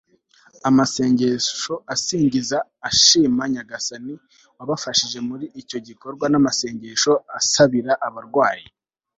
[0.69, 2.57] amasengesho asingiza,
[2.89, 4.13] ashima nyagasani
[4.57, 8.67] wabafashije muri icyo gikorwa n'amasengesho asabira abarwayi